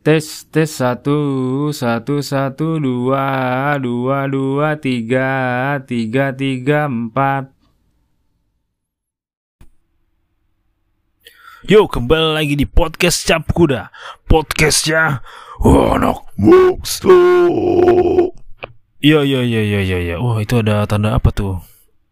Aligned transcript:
Tes 0.00 0.48
tes 0.48 0.64
satu 0.64 1.68
satu 1.76 2.24
satu 2.24 2.80
dua 2.80 3.76
dua 3.76 4.24
dua 4.32 4.72
tiga 4.80 5.76
tiga 5.84 6.32
tiga 6.32 6.88
empat. 6.88 7.52
Yo 11.68 11.84
kembali 11.84 12.32
lagi 12.32 12.56
di 12.56 12.64
podcast 12.64 13.28
Cap 13.28 13.44
Kuda. 13.52 13.92
Podcastnya 14.24 15.20
Anak 15.60 16.32
Monster 16.40 17.12
Yo 19.04 19.20
yo 19.20 19.44
yo 19.44 19.60
yo 19.60 19.80
yo 19.84 19.98
yo. 20.00 20.16
Wah 20.24 20.40
itu 20.40 20.64
ada 20.64 20.88
tanda 20.88 21.12
apa 21.12 21.28
tuh? 21.28 21.60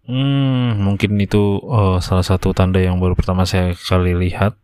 Hmm 0.05 0.77
mungkin 0.77 1.17
itu 1.17 1.57
oh, 1.65 2.05
salah 2.05 2.21
satu 2.21 2.53
tanda 2.53 2.85
yang 2.85 3.01
baru 3.01 3.17
pertama 3.17 3.49
saya 3.49 3.73
kali 3.73 4.13
lihat 4.13 4.61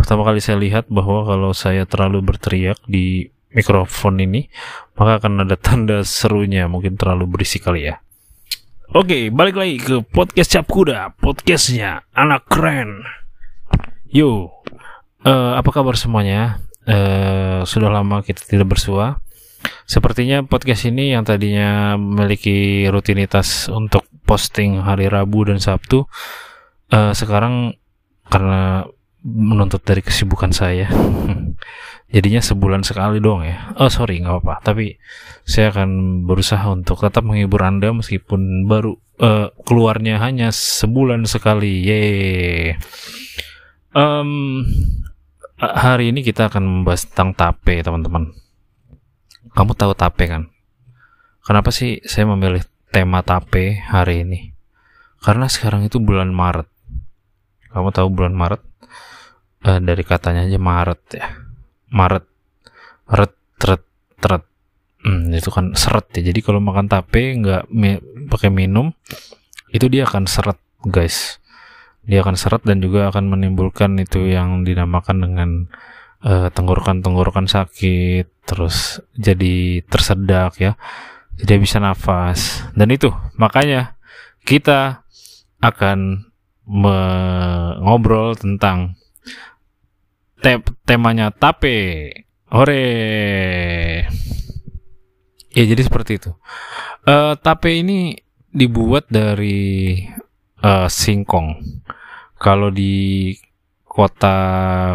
Pertama 0.00 0.24
kali 0.24 0.40
saya 0.40 0.56
lihat 0.56 0.88
bahwa 0.88 1.28
kalau 1.28 1.52
saya 1.52 1.84
terlalu 1.84 2.24
berteriak 2.24 2.80
di 2.88 3.28
mikrofon 3.52 4.16
ini 4.18 4.48
Maka 4.96 5.20
akan 5.20 5.44
ada 5.44 5.60
tanda 5.60 6.00
serunya 6.02 6.64
Mungkin 6.66 6.96
terlalu 6.96 7.28
berisik 7.28 7.68
kali 7.68 7.92
ya 7.92 8.00
Oke 8.96 9.28
balik 9.28 9.60
lagi 9.60 9.76
ke 9.78 10.00
podcast 10.02 10.56
Cap 10.56 10.66
Kuda 10.66 11.14
Podcastnya 11.20 12.08
anak 12.16 12.48
keren 12.48 13.04
Yo, 14.10 14.50
uh, 15.22 15.54
apa 15.54 15.70
kabar 15.70 15.94
semuanya? 15.94 16.58
Uh, 16.82 17.62
sudah 17.62 17.94
lama 17.94 18.26
kita 18.26 18.42
tidak 18.42 18.74
bersua. 18.74 19.22
Sepertinya 19.86 20.42
podcast 20.42 20.90
ini 20.90 21.14
yang 21.14 21.22
tadinya 21.22 21.94
memiliki 21.94 22.90
rutinitas 22.90 23.70
untuk 23.70 24.02
posting 24.26 24.82
hari 24.82 25.06
Rabu 25.06 25.46
dan 25.46 25.62
Sabtu, 25.62 26.10
uh, 26.90 27.14
sekarang 27.14 27.78
karena 28.26 28.82
menuntut 29.20 29.84
dari 29.84 30.00
kesibukan 30.00 30.50
saya, 30.50 30.88
jadinya 32.14 32.40
sebulan 32.40 32.82
sekali 32.82 33.20
doang 33.20 33.44
ya. 33.44 33.76
Oh 33.76 33.92
sorry, 33.92 34.20
nggak 34.20 34.40
apa-apa. 34.40 34.54
Tapi 34.64 34.96
saya 35.44 35.70
akan 35.72 36.22
berusaha 36.24 36.64
untuk 36.72 37.04
tetap 37.04 37.22
menghibur 37.24 37.60
anda 37.60 37.92
meskipun 37.92 38.64
baru 38.64 38.96
uh, 39.20 39.52
keluarnya 39.68 40.18
hanya 40.18 40.48
sebulan 40.50 41.28
sekali. 41.28 41.84
Yeay. 41.84 42.80
Um, 43.92 44.64
hari 45.60 46.14
ini 46.14 46.24
kita 46.24 46.48
akan 46.48 46.64
membahas 46.64 47.04
tentang 47.04 47.36
tape, 47.36 47.84
teman-teman. 47.84 48.32
Kamu 49.52 49.72
tahu 49.76 49.92
tape 49.92 50.24
kan? 50.30 50.48
Kenapa 51.44 51.74
sih 51.74 52.00
saya 52.06 52.24
memilih 52.30 52.62
tema 52.88 53.20
tape 53.20 53.82
hari 53.84 54.24
ini? 54.24 54.54
Karena 55.20 55.50
sekarang 55.50 55.84
itu 55.84 56.00
bulan 56.00 56.32
Maret. 56.32 56.68
Kamu 57.74 57.92
tahu 57.92 58.08
bulan 58.08 58.32
Maret? 58.32 58.69
Uh, 59.60 59.80
dari 59.80 60.00
katanya 60.04 60.48
aja 60.48 60.58
Maret 60.60 61.02
ya. 61.12 61.26
Maret. 61.92 62.24
Ret, 63.10 63.34
ret, 63.60 63.84
ret. 64.24 64.44
Hmm, 65.00 65.32
itu 65.32 65.48
kan 65.48 65.72
seret 65.72 66.12
ya. 66.16 66.32
Jadi 66.32 66.40
kalau 66.44 66.60
makan 66.60 66.88
tape 66.88 67.36
nggak 67.40 67.72
mi 67.72 67.96
pakai 68.28 68.52
minum, 68.52 68.92
itu 69.72 69.88
dia 69.88 70.04
akan 70.04 70.28
seret, 70.28 70.60
guys 70.84 71.40
dia 72.04 72.24
akan 72.24 72.36
seret 72.36 72.64
dan 72.64 72.80
juga 72.80 73.12
akan 73.12 73.28
menimbulkan 73.28 73.94
itu 74.00 74.24
yang 74.24 74.64
dinamakan 74.64 75.16
dengan 75.20 75.50
uh, 76.24 76.48
tenggorokan-tenggorokan 76.48 77.46
sakit, 77.46 78.26
terus 78.48 79.04
jadi 79.16 79.84
tersedak 79.84 80.56
ya, 80.56 80.72
tidak 81.38 81.58
bisa 81.62 81.76
nafas 81.78 82.64
dan 82.72 82.88
itu 82.88 83.12
makanya 83.36 83.94
kita 84.48 85.04
akan 85.60 86.24
mengobrol 86.64 88.32
tentang 88.34 88.96
te 90.40 90.64
temanya 90.88 91.28
tape, 91.30 92.10
ore. 92.48 92.84
Ya 95.50 95.62
jadi 95.66 95.82
seperti 95.84 96.16
itu. 96.16 96.30
Uh, 97.04 97.36
tape 97.36 97.70
ini 97.74 98.16
dibuat 98.50 99.06
dari 99.12 99.98
uh, 100.64 100.88
singkong. 100.88 101.82
Kalau 102.40 102.72
di 102.72 103.34
kota 103.84 104.36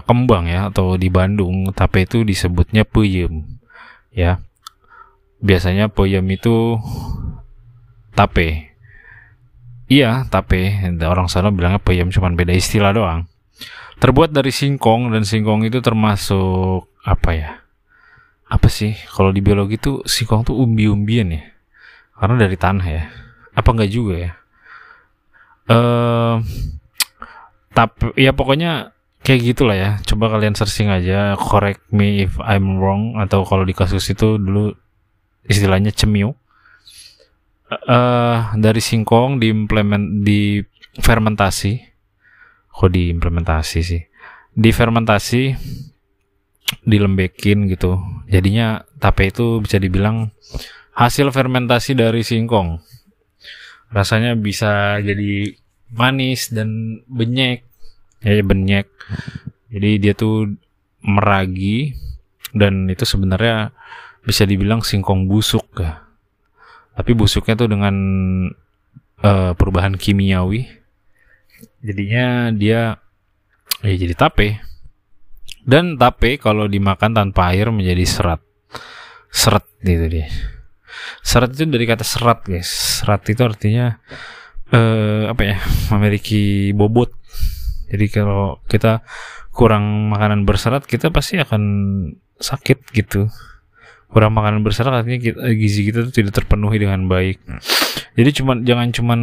Kembang 0.07 0.47
ya 0.49 0.71
atau 0.73 0.95
di 0.95 1.11
Bandung, 1.11 1.69
tape 1.75 2.07
itu 2.07 2.25
disebutnya 2.25 2.87
peyem. 2.87 3.45
Ya. 4.15 4.41
Biasanya 5.43 5.91
peyem 5.91 6.25
itu 6.31 6.79
tape. 8.15 8.73
Iya, 9.85 10.25
tape. 10.31 10.81
Orang 11.05 11.29
sana 11.29 11.53
bilangnya 11.53 11.77
peyem 11.77 12.09
cuman 12.09 12.33
beda 12.33 12.55
istilah 12.55 12.95
doang. 12.95 13.29
Terbuat 13.99 14.35
dari 14.35 14.51
singkong 14.51 15.11
dan 15.11 15.23
singkong 15.23 15.65
itu 15.67 15.79
termasuk 15.79 16.87
apa 17.05 17.29
ya? 17.31 17.51
Apa 18.47 18.69
sih? 18.69 18.93
Kalau 19.09 19.31
di 19.31 19.41
biologi 19.41 19.79
tuh 19.81 20.05
singkong 20.05 20.45
tuh 20.47 20.55
umbi-umbian 20.55 21.31
ya. 21.31 21.43
Karena 22.15 22.35
dari 22.39 22.57
tanah 22.59 22.87
ya. 22.87 23.03
Apa 23.55 23.71
enggak 23.71 23.91
juga 23.91 24.15
ya? 24.19 24.31
uh, 25.69 26.41
tapi 27.75 28.15
ya 28.15 28.31
pokoknya 28.31 28.95
kayak 29.25 29.41
gitulah 29.53 29.75
ya 29.75 29.91
coba 30.05 30.37
kalian 30.37 30.53
searching 30.53 30.93
aja 30.93 31.33
correct 31.35 31.81
me 31.89 32.23
if 32.23 32.37
I'm 32.39 32.77
wrong 32.77 33.17
atau 33.17 33.43
kalau 33.43 33.65
di 33.65 33.73
kasus 33.73 34.05
itu 34.13 34.37
dulu 34.37 34.71
istilahnya 35.49 35.91
cemiu 35.91 36.33
uh, 37.89 38.37
dari 38.55 38.81
singkong 38.81 39.41
diimplement 39.41 40.23
di 40.23 40.61
fermentasi 41.01 41.94
kok 42.75 42.91
diimplementasi 42.91 43.79
sih? 43.79 44.03
Difermentasi 44.51 45.55
dilembekin 46.83 47.71
gitu. 47.71 48.01
Jadinya 48.27 48.83
tape 48.99 49.31
itu 49.31 49.63
bisa 49.63 49.79
dibilang 49.79 50.35
hasil 50.91 51.31
fermentasi 51.31 51.95
dari 51.95 52.21
singkong. 52.25 52.83
Rasanya 53.95 54.35
bisa 54.35 54.99
jadi 54.99 55.55
manis 55.95 56.51
dan 56.51 57.01
benyek. 57.07 57.63
Ya 58.19 58.43
benyek. 58.43 58.91
Jadi 59.71 59.91
dia 60.01 60.13
tuh 60.17 60.51
meragi 61.05 61.93
dan 62.55 62.89
itu 62.89 63.05
sebenarnya 63.05 63.71
bisa 64.25 64.43
dibilang 64.43 64.81
singkong 64.81 65.29
busuk 65.29 65.67
ya. 65.77 66.01
Tapi 66.95 67.11
busuknya 67.11 67.59
tuh 67.59 67.69
dengan 67.69 67.95
uh, 69.21 69.51
perubahan 69.53 69.99
kimiawi 69.99 70.84
jadinya 71.83 72.49
dia 72.53 72.97
ya 73.83 73.95
jadi 73.95 74.15
tape. 74.17 74.61
Dan 75.65 75.97
tape 75.97 76.37
kalau 76.37 76.69
dimakan 76.69 77.17
tanpa 77.17 77.49
air 77.53 77.73
menjadi 77.73 78.05
serat. 78.05 78.41
Serat 79.33 79.65
gitu 79.81 80.05
dia. 80.07 80.29
Serat 81.25 81.57
itu 81.57 81.65
dari 81.65 81.85
kata 81.89 82.05
serat 82.05 82.45
guys. 82.45 82.69
Serat 83.01 83.25
itu 83.27 83.41
artinya 83.41 83.97
uh, 84.69 85.33
apa 85.33 85.41
ya 85.41 85.57
memiliki 85.93 86.71
bobot. 86.73 87.11
Jadi 87.89 88.05
kalau 88.09 88.61
kita 88.69 89.05
kurang 89.55 90.11
makanan 90.11 90.43
berserat 90.43 90.83
kita 90.85 91.09
pasti 91.09 91.41
akan 91.41 91.61
sakit 92.37 92.93
gitu. 92.93 93.29
Kurang 94.09 94.37
makanan 94.37 94.61
berserat 94.63 95.01
artinya 95.03 95.19
kita, 95.19 95.39
gizi 95.57 95.81
kita 95.89 96.07
tuh 96.07 96.13
tidak 96.13 96.33
terpenuhi 96.37 96.77
dengan 96.77 97.09
baik. 97.09 97.41
Jadi 98.15 98.29
cuman 98.41 98.63
jangan 98.63 98.87
cuman 98.95 99.19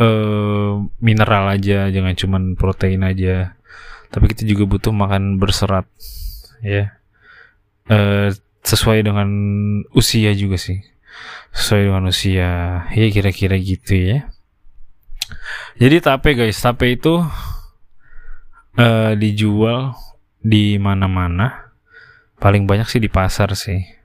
uh, 0.00 0.84
mineral 1.00 1.44
aja 1.52 1.88
jangan 1.92 2.14
cuman 2.16 2.42
protein 2.56 3.02
aja. 3.04 3.56
Tapi 4.10 4.32
kita 4.32 4.46
juga 4.46 4.64
butuh 4.64 4.92
makan 4.94 5.36
berserat 5.36 5.86
ya. 6.62 6.96
Uh, 7.86 8.32
sesuai 8.66 9.06
dengan 9.06 9.28
usia 9.94 10.34
juga 10.34 10.58
sih. 10.58 10.82
Sesuai 11.54 11.90
dengan 11.90 12.04
usia. 12.10 12.50
Ya 12.90 13.06
kira-kira 13.12 13.56
gitu 13.58 13.94
ya. 13.96 14.18
Jadi 15.76 16.00
tape 16.00 16.34
guys. 16.34 16.58
Tape 16.58 16.96
itu 16.96 17.22
uh, 18.78 19.12
dijual 19.18 19.94
di 20.40 20.78
mana-mana. 20.78 21.72
Paling 22.36 22.68
banyak 22.68 22.86
sih 22.86 23.00
di 23.00 23.08
pasar 23.08 23.56
sih 23.56 23.96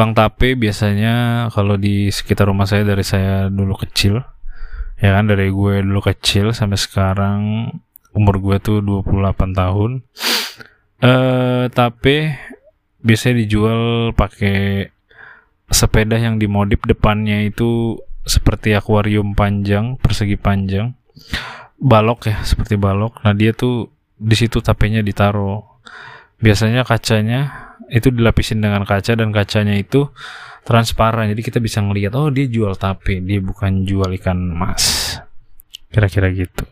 tukang 0.00 0.16
tape 0.16 0.56
biasanya 0.56 1.44
kalau 1.52 1.76
di 1.76 2.08
sekitar 2.08 2.48
rumah 2.48 2.64
saya 2.64 2.88
dari 2.88 3.04
saya 3.04 3.52
dulu 3.52 3.76
kecil 3.84 4.24
ya 4.96 5.12
kan 5.12 5.28
dari 5.28 5.52
gue 5.52 5.84
dulu 5.84 6.00
kecil 6.00 6.56
sampai 6.56 6.80
sekarang 6.80 7.68
umur 8.16 8.40
gue 8.40 8.56
tuh 8.64 8.80
28 8.80 9.52
tahun 9.52 10.00
eh 11.04 11.68
tapi 11.68 12.32
biasanya 13.04 13.44
dijual 13.44 13.80
pakai 14.16 14.88
sepeda 15.68 16.16
yang 16.16 16.40
dimodif 16.40 16.80
depannya 16.88 17.44
itu 17.44 18.00
seperti 18.24 18.72
akuarium 18.72 19.36
panjang 19.36 20.00
persegi 20.00 20.40
panjang 20.40 20.96
balok 21.76 22.32
ya 22.32 22.40
seperti 22.40 22.80
balok. 22.80 23.20
Nah 23.20 23.36
dia 23.36 23.52
tuh 23.52 23.92
di 24.16 24.32
situ 24.32 24.64
tapenya 24.64 25.04
ditaruh. 25.04 25.60
Biasanya 26.40 26.88
kacanya 26.88 27.69
itu 27.88 28.12
dilapisin 28.12 28.60
dengan 28.60 28.84
kaca 28.84 29.16
dan 29.16 29.32
kacanya 29.32 29.78
itu 29.78 30.12
transparan. 30.68 31.32
Jadi 31.32 31.40
kita 31.40 31.58
bisa 31.62 31.80
ngelihat 31.80 32.12
oh 32.18 32.28
dia 32.28 32.44
jual 32.46 32.76
tape 32.76 33.22
dia 33.24 33.40
bukan 33.40 33.88
jual 33.88 34.10
ikan 34.20 34.58
emas 34.58 35.16
kira-kira 35.90 36.30
gitu. 36.30 36.68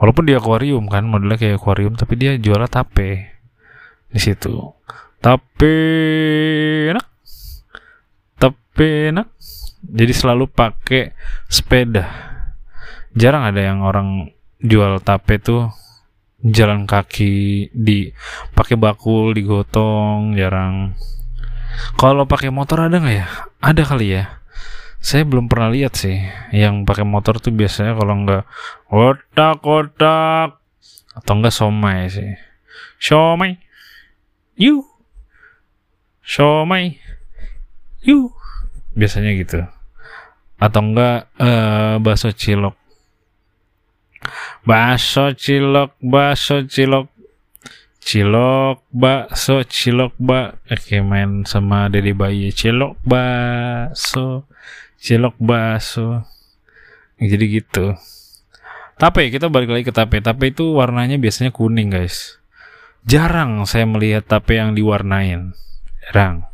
Walaupun 0.00 0.26
dia 0.26 0.42
akuarium 0.42 0.90
kan 0.90 1.06
modelnya 1.06 1.38
kayak 1.38 1.62
akuarium 1.62 1.94
tapi 1.94 2.18
dia 2.18 2.34
jualnya 2.40 2.66
tape 2.66 3.38
di 4.10 4.20
situ. 4.20 4.74
Tape 5.22 5.74
enak. 6.90 7.06
Tape 8.40 9.14
enak. 9.14 9.28
Jadi 9.82 10.12
selalu 10.14 10.50
pakai 10.50 11.14
sepeda. 11.46 12.06
Jarang 13.14 13.46
ada 13.46 13.60
yang 13.62 13.86
orang 13.86 14.30
jual 14.58 14.98
tape 15.02 15.38
tuh 15.38 15.70
jalan 16.42 16.90
kaki 16.90 17.70
di 17.70 18.10
pakai 18.52 18.74
bakul 18.74 19.30
digotong 19.30 20.34
jarang. 20.34 20.98
Kalau 21.94 22.26
pakai 22.26 22.50
motor 22.50 22.90
ada 22.90 22.98
nggak 22.98 23.16
ya? 23.16 23.26
Ada 23.62 23.82
kali 23.86 24.06
ya. 24.18 24.42
Saya 25.02 25.26
belum 25.26 25.46
pernah 25.50 25.70
lihat 25.70 25.98
sih 25.98 26.18
yang 26.54 26.82
pakai 26.82 27.06
motor 27.06 27.38
tuh 27.38 27.54
biasanya 27.54 27.94
kalau 27.98 28.14
nggak 28.22 28.44
kotak 28.86 29.54
kotak 29.62 30.58
atau 31.14 31.32
enggak 31.38 31.54
somai 31.54 32.10
sih. 32.10 32.34
Somai. 32.98 33.58
You 34.58 34.86
somai. 36.22 36.98
You 38.02 38.34
biasanya 38.98 39.30
gitu. 39.38 39.62
Atau 40.58 40.90
enggak 40.90 41.30
eh 41.38 41.98
bakso 42.02 42.34
cilok 42.34 42.81
bakso 44.62 45.34
cilok 45.34 45.98
bakso 46.02 46.66
cilok. 46.66 47.10
Cilok 48.02 48.82
bakso 48.90 49.62
cilok 49.62 50.14
bak 50.18 50.58
oke 50.66 50.96
main 51.06 51.46
sama 51.46 51.86
Dede 51.86 52.14
Bayi. 52.14 52.50
Cilok 52.50 52.98
bakso 53.06 54.46
cilok 54.98 55.38
bakso. 55.38 56.26
Jadi 57.22 57.44
gitu. 57.46 57.94
Tape 58.98 59.30
kita 59.30 59.50
balik 59.50 59.70
lagi 59.70 59.84
ke 59.86 59.94
tape. 59.94 60.18
Tape 60.22 60.50
itu 60.50 60.74
warnanya 60.74 61.18
biasanya 61.18 61.50
kuning 61.54 61.90
guys. 61.90 62.38
Jarang 63.02 63.66
saya 63.66 63.86
melihat 63.86 64.26
tape 64.26 64.58
yang 64.58 64.78
diwarnain. 64.78 65.54
Jarang. 66.06 66.46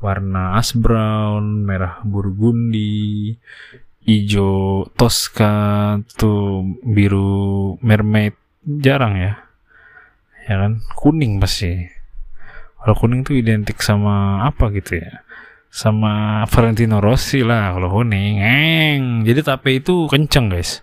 Warna 0.00 0.58
ash 0.58 0.74
brown 0.74 1.62
merah 1.62 2.02
burgundi 2.02 3.36
hijau 4.02 4.86
Tosca 4.98 5.52
tuh 6.18 6.66
biru 6.82 7.76
mermaid 7.82 8.34
jarang 8.62 9.18
ya. 9.18 9.32
Ya 10.46 10.54
kan? 10.58 10.82
Kuning 10.98 11.38
pasti. 11.38 11.86
Kalau 12.82 12.98
kuning 12.98 13.22
tuh 13.22 13.38
identik 13.38 13.78
sama 13.78 14.42
apa 14.42 14.74
gitu 14.74 14.98
ya? 14.98 15.22
Sama 15.72 16.44
Valentino 16.50 17.00
Rossi 17.00 17.46
lah 17.46 17.78
kalau 17.78 18.02
kuning. 18.02 18.42
Eng. 18.42 19.02
Jadi 19.22 19.40
tape 19.40 19.78
itu 19.78 20.10
kenceng 20.10 20.50
guys. 20.50 20.82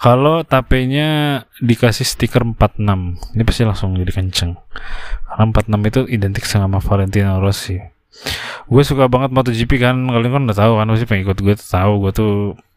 Kalau 0.00 0.42
tapenya 0.42 1.42
dikasih 1.60 2.06
stiker 2.06 2.42
46 2.42 3.36
ini 3.36 3.42
pasti 3.44 3.62
langsung 3.68 3.94
jadi 3.94 4.10
kenceng. 4.10 4.56
Karena 5.28 5.44
46 5.52 5.90
itu 5.90 6.00
identik 6.08 6.44
sama 6.48 6.80
Valentino 6.80 7.38
Rossi 7.38 7.97
gue 8.68 8.82
suka 8.84 9.08
banget 9.08 9.30
MotoGP 9.32 9.80
kan. 9.80 9.96
Kalian 9.96 10.32
kan 10.32 10.42
udah 10.44 10.56
tahu 10.56 10.72
kan 10.78 10.86
pasti 10.92 11.06
pengikut 11.08 11.38
gue 11.40 11.54
tahu 11.56 11.92
gue 12.04 12.12
tuh 12.12 12.32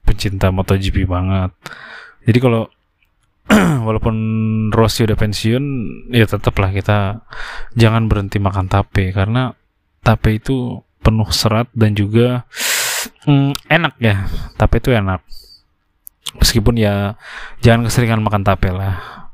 pecinta 0.07 0.49
MotoGP 0.49 1.07
banget. 1.07 1.51
Jadi 2.25 2.39
kalau 2.39 2.69
walaupun 3.87 4.15
Rossi 4.71 5.03
udah 5.03 5.17
pensiun 5.19 5.63
ya 6.13 6.23
tetaplah 6.29 6.71
kita 6.71 7.25
jangan 7.75 8.07
berhenti 8.07 8.39
makan 8.39 8.71
tape. 8.71 9.11
Karena 9.11 9.51
tape 10.01 10.39
itu 10.39 10.79
penuh 11.01 11.29
serat 11.33 11.67
dan 11.75 11.97
juga 11.97 12.47
mm, 13.29 13.67
enak 13.67 13.93
ya. 13.99 14.25
Tape 14.55 14.79
itu 14.79 14.95
enak. 14.95 15.21
Meskipun 16.39 16.79
ya 16.79 17.19
jangan 17.59 17.91
keseringan 17.91 18.23
makan 18.23 18.47
tape 18.47 18.71
lah. 18.71 19.27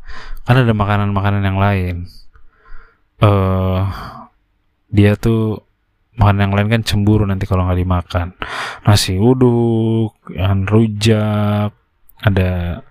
Karena 0.47 0.63
ada 0.63 0.73
makanan-makanan 0.73 1.43
yang 1.43 1.59
lain. 1.59 1.95
Uh, 3.17 3.83
dia 4.87 5.17
tuh 5.19 5.66
makan 6.17 6.41
yang 6.41 6.53
lain 6.57 6.67
kan 6.67 6.81
cemburu 6.81 7.23
nanti 7.29 7.45
kalau 7.45 7.69
nggak 7.69 7.79
dimakan. 7.79 8.27
Nasi 8.83 9.21
uduk 9.21 10.17
yang 10.33 10.65
rujak 10.65 11.71
ada 12.25 12.81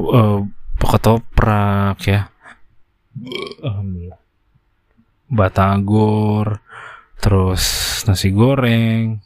uh, 0.00 0.40
ketoprak 0.80 2.00
ya. 2.08 2.32
Batagor 5.28 6.64
terus 7.20 7.62
nasi 8.08 8.32
goreng. 8.32 9.20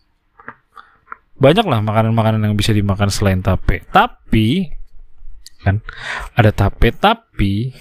Banyak 1.39 1.67
lah 1.71 1.81
makanan-makanan 1.83 2.51
yang 2.51 2.55
bisa 2.59 2.75
dimakan 2.75 3.15
selain 3.15 3.41
tape. 3.41 3.87
Tapi 3.95 4.75
kan 5.63 5.81
ada 6.35 6.51
tape 6.51 6.93
tapi 6.93 7.73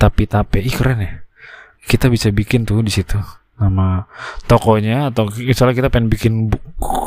tapi 0.00 0.22
tape 0.24 0.64
ih 0.64 0.72
keren 0.72 1.04
ya. 1.04 1.12
Kita 1.86 2.08
bisa 2.08 2.32
bikin 2.32 2.64
tuh 2.66 2.80
di 2.82 2.90
situ 2.90 3.20
nama 3.56 4.04
tokonya 4.44 5.08
atau 5.08 5.32
misalnya 5.32 5.74
kita 5.76 5.88
pengen 5.88 6.12
bikin 6.12 6.34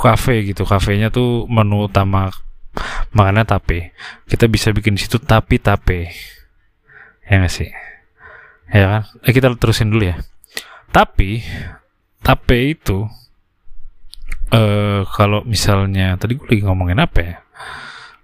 kafe 0.01 0.49
gitu. 0.49 0.65
Kafenya 0.65 1.13
tuh 1.13 1.45
menu 1.45 1.85
utama 1.85 2.33
makannya 3.13 3.45
tape. 3.45 3.93
Kita 4.25 4.49
bisa 4.49 4.73
bikin 4.73 4.97
situ 4.97 5.21
tapi 5.21 5.61
tape. 5.61 6.09
Ya 7.29 7.41
nggak 7.41 7.53
sih? 7.53 7.69
Ya 8.73 8.85
kan? 8.89 9.03
Eh, 9.25 9.33
kita 9.33 9.53
terusin 9.57 9.93
dulu 9.93 10.09
ya. 10.09 10.17
Tapi 10.89 11.45
tape 12.25 12.73
itu 12.73 13.05
eh 14.49 15.05
kalau 15.05 15.45
misalnya 15.45 16.17
tadi 16.17 16.33
gue 16.33 16.49
lagi 16.49 16.65
ngomongin 16.65 16.97
apa 16.97 17.19
ya? 17.21 17.37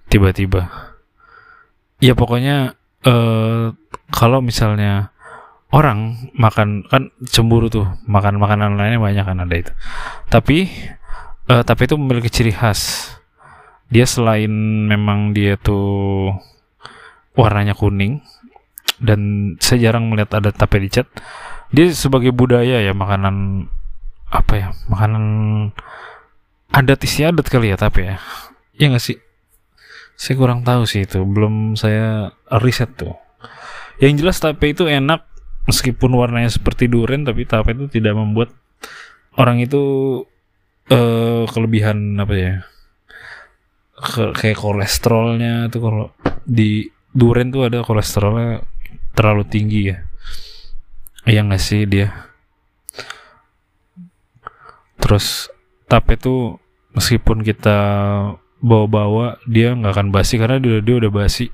Tiba-tiba. 0.10 0.66
Ya 2.02 2.18
pokoknya 2.18 2.74
eh 3.06 3.66
kalau 4.10 4.42
misalnya 4.42 5.15
orang 5.76 6.32
makan 6.40 6.88
kan 6.88 7.12
cemburu 7.28 7.68
tuh 7.68 7.84
makan 8.08 8.40
makanan 8.40 8.80
lainnya 8.80 9.04
banyak 9.04 9.26
kan 9.28 9.44
ada 9.44 9.56
itu. 9.60 9.72
Tapi 10.32 10.72
uh, 11.52 11.68
tapi 11.68 11.82
itu 11.84 12.00
memiliki 12.00 12.32
ciri 12.32 12.56
khas. 12.56 13.12
Dia 13.92 14.08
selain 14.08 14.50
memang 14.88 15.36
dia 15.36 15.60
tuh 15.60 16.32
warnanya 17.36 17.76
kuning 17.76 18.24
dan 19.04 19.54
saya 19.60 19.92
jarang 19.92 20.08
melihat 20.08 20.40
ada 20.40 20.56
tape 20.56 20.80
di 20.80 20.88
cat 20.88 21.12
dia 21.76 21.92
sebagai 21.92 22.32
budaya 22.32 22.80
ya 22.80 22.96
makanan 22.96 23.68
apa 24.32 24.54
ya 24.56 24.68
makanan 24.88 25.24
adat 26.72 27.04
istiadat 27.04 27.52
kali 27.52 27.76
ya 27.76 27.78
tapi 27.78 28.08
ya. 28.08 28.18
Ya 28.80 28.88
nggak 28.88 29.04
sih? 29.04 29.20
Saya 30.16 30.40
kurang 30.40 30.64
tahu 30.64 30.88
sih 30.88 31.04
itu 31.04 31.20
belum 31.28 31.76
saya 31.76 32.32
riset 32.64 32.96
tuh. 32.96 33.20
Yang 34.00 34.24
jelas 34.24 34.38
tape 34.40 34.72
itu 34.72 34.88
enak 34.88 35.35
meskipun 35.66 36.14
warnanya 36.14 36.50
seperti 36.50 36.90
durian 36.90 37.26
tapi 37.26 37.46
tape 37.46 37.74
itu 37.74 37.86
tidak 37.90 38.14
membuat 38.18 38.54
orang 39.36 39.62
itu 39.62 39.82
uh, 40.90 41.44
kelebihan 41.50 42.18
apa 42.22 42.34
ya 42.34 42.54
Ke, 43.96 44.36
kayak 44.36 44.60
kolesterolnya 44.60 45.72
tuh 45.72 45.82
kalau 45.82 46.06
di 46.44 46.92
durian 47.16 47.48
tuh 47.48 47.64
ada 47.72 47.80
kolesterolnya 47.80 48.60
terlalu 49.16 49.48
tinggi 49.48 49.82
ya. 49.88 50.04
Yang 51.24 51.46
nggak 51.48 51.64
sih 51.64 51.82
dia? 51.88 52.08
Terus 55.00 55.48
tape 55.88 56.20
tuh 56.20 56.60
meskipun 56.92 57.40
kita 57.40 57.78
bawa-bawa 58.60 59.40
dia 59.48 59.72
nggak 59.72 59.94
akan 59.96 60.10
basi 60.12 60.36
karena 60.36 60.60
dia, 60.60 60.84
dia 60.84 60.96
udah 61.00 61.12
basi 61.14 61.48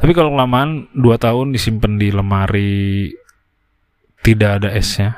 tapi 0.00 0.16
kalau 0.16 0.32
kelamaan 0.32 0.88
2 0.96 1.04
tahun 1.20 1.52
disimpan 1.52 2.00
di 2.00 2.08
lemari 2.08 3.12
tidak 4.24 4.64
ada 4.64 4.68
esnya 4.72 5.16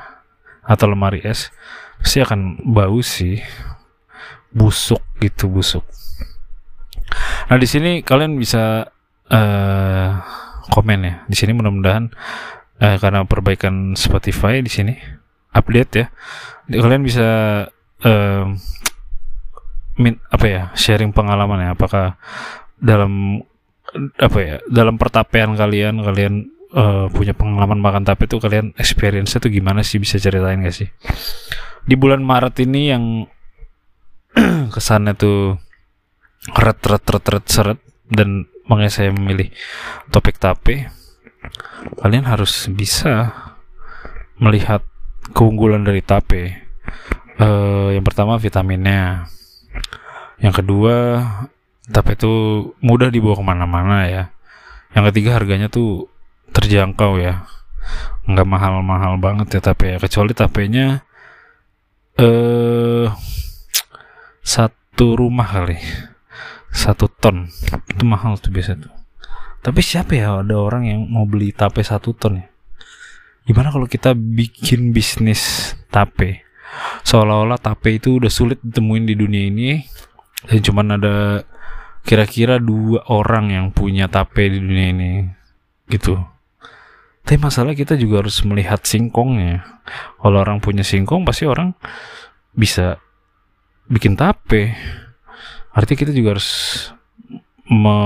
atau 0.63 0.91
lemari 0.91 1.23
es 1.23 1.51
pasti 2.03 2.19
akan 2.19 2.59
bau 2.67 2.99
sih 2.99 3.39
busuk 4.51 5.01
gitu 5.23 5.49
busuk. 5.49 5.83
Nah 7.49 7.57
di 7.57 7.67
sini 7.67 8.03
kalian 8.05 8.37
bisa 8.37 8.87
uh, 9.31 10.09
komen 10.69 10.99
ya. 11.03 11.15
Di 11.25 11.35
sini 11.35 11.51
mudah-mudahan 11.57 12.11
uh, 12.79 12.97
karena 13.01 13.25
perbaikan 13.25 13.97
Spotify 13.97 14.61
di 14.61 14.71
sini 14.71 14.93
update 15.55 15.91
ya. 15.95 16.05
Kalian 16.69 17.03
bisa 17.03 17.29
uh, 18.03 18.45
apa 20.27 20.45
ya 20.45 20.63
sharing 20.77 21.11
pengalaman 21.11 21.65
ya. 21.65 21.69
Apakah 21.75 22.19
dalam 22.77 23.43
apa 24.17 24.37
ya 24.41 24.55
dalam 24.65 24.97
pertapean 24.97 25.53
kalian 25.53 26.01
kalian 26.01 26.33
uh, 26.73 27.05
punya 27.13 27.37
pengalaman 27.37 27.79
makan 27.79 28.03
tape 28.03 28.25
itu 28.25 28.41
kalian 28.41 28.73
experience 28.77 29.37
itu 29.37 29.47
gimana 29.49 29.85
sih? 29.85 30.01
Bisa 30.01 30.17
ceritain 30.17 30.61
gak 30.65 30.75
sih? 30.75 30.89
Di 31.85 31.95
bulan 31.95 32.25
Maret 32.25 32.57
ini 32.65 32.81
yang 32.89 33.03
kesannya 34.73 35.13
tuh 35.13 35.57
ret 36.57 36.81
ret 36.83 37.05
ret 37.05 37.25
ret 37.29 37.45
seret 37.47 37.79
dan 38.09 38.49
makanya 38.67 38.91
saya 38.91 39.09
memilih 39.13 39.53
topik 40.09 40.41
tape. 40.41 40.89
Kalian 41.99 42.25
harus 42.25 42.67
bisa 42.71 43.31
melihat 44.39 44.81
keunggulan 45.35 45.85
dari 45.85 46.01
tape. 46.01 46.63
Uh, 47.37 47.91
yang 47.93 48.03
pertama 48.03 48.39
vitaminnya. 48.39 49.27
Yang 50.39 50.63
kedua 50.63 50.95
Tape 51.83 52.15
itu 52.15 52.33
mudah 52.79 53.11
dibawa 53.11 53.35
ke 53.35 53.43
mana-mana 53.43 53.97
ya. 54.07 54.23
Yang 54.95 55.11
ketiga 55.11 55.35
harganya 55.35 55.67
tuh 55.67 56.07
terjangkau 56.55 57.19
ya. 57.19 57.43
Nggak 58.23 58.47
mahal-mahal 58.47 59.19
banget 59.19 59.59
ya 59.59 59.61
tape 59.73 59.91
ya. 59.91 59.97
Kecuali 59.99 60.31
tapenya 60.31 61.03
eh 62.15 63.11
satu 64.39 65.19
rumah 65.19 65.49
kali. 65.49 65.75
Satu 66.71 67.11
ton. 67.11 67.51
Itu 67.91 68.03
mahal 68.07 68.39
tuh 68.39 68.53
biasa 68.53 68.79
tuh. 68.79 68.93
Tapi 69.63 69.79
siapa 69.79 70.15
ya 70.15 70.39
ada 70.39 70.55
orang 70.59 70.87
yang 70.87 71.07
mau 71.07 71.27
beli 71.27 71.51
tape 71.51 71.83
satu 71.83 72.15
ton 72.15 72.39
ya? 72.39 72.47
Gimana 73.43 73.75
kalau 73.75 73.91
kita 73.91 74.15
bikin 74.15 74.95
bisnis 74.95 75.75
tape? 75.91 76.47
Seolah-olah 77.03 77.59
tape 77.59 77.99
itu 77.99 78.23
udah 78.23 78.31
sulit 78.31 78.63
ditemuin 78.63 79.03
di 79.03 79.15
dunia 79.19 79.43
ini. 79.51 79.83
Dan 80.47 80.59
cuman 80.63 80.87
ada 80.95 81.43
kira-kira 82.03 82.59
dua 82.59 83.07
orang 83.07 83.51
yang 83.51 83.65
punya 83.71 84.11
tape 84.11 84.51
di 84.51 84.59
dunia 84.59 84.87
ini. 84.91 85.11
Gitu. 85.87 86.15
Tapi 87.23 87.39
masalah 87.39 87.71
kita 87.71 87.95
juga 87.95 88.19
harus 88.23 88.43
melihat 88.43 88.83
singkongnya. 88.83 89.63
Kalau 90.19 90.37
orang 90.43 90.59
punya 90.59 90.83
singkong 90.83 91.23
pasti 91.23 91.47
orang 91.47 91.71
bisa 92.51 92.99
bikin 93.87 94.19
tape. 94.19 94.75
Artinya 95.73 95.99
kita 96.03 96.11
juga 96.11 96.37
harus 96.37 96.49
me, 97.71 97.97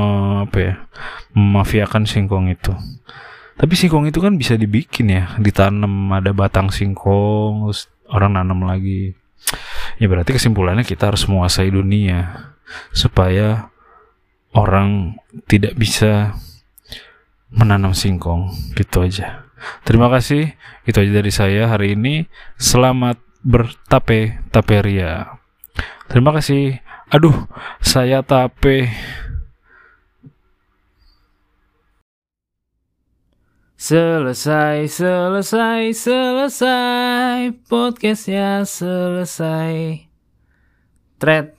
apa 0.45 0.57
ya, 0.61 0.73
memafiakan 1.33 2.05
singkong 2.05 2.53
itu. 2.53 2.71
Tapi 3.57 3.73
singkong 3.73 4.05
itu 4.05 4.21
kan 4.21 4.37
bisa 4.37 4.53
dibikin 4.53 5.09
ya, 5.09 5.33
ditanam 5.41 6.13
ada 6.13 6.29
batang 6.29 6.69
singkong, 6.69 7.73
orang 8.13 8.37
nanam 8.37 8.61
lagi. 8.63 9.17
Ya 9.97 10.05
berarti 10.05 10.37
kesimpulannya 10.37 10.85
kita 10.85 11.09
harus 11.09 11.25
menguasai 11.25 11.73
dunia 11.73 12.53
supaya 12.93 13.73
orang 14.57 15.21
tidak 15.45 15.77
bisa 15.77 16.33
menanam 17.53 17.93
singkong 17.93 18.49
gitu 18.73 19.05
aja. 19.05 19.45
Terima 19.85 20.09
kasih, 20.09 20.57
itu 20.89 20.97
aja 20.97 21.13
dari 21.13 21.31
saya 21.31 21.69
hari 21.69 21.93
ini. 21.93 22.25
Selamat 22.57 23.21
bertape 23.45 24.41
taperia. 24.49 25.37
Terima 26.09 26.33
kasih. 26.33 26.81
Aduh, 27.13 27.47
saya 27.79 28.25
tape. 28.25 28.91
Selesai, 33.77 34.89
selesai, 34.89 35.93
selesai 35.93 37.53
Podcastnya 37.69 38.65
selesai 38.65 40.09
Thread 41.21 41.56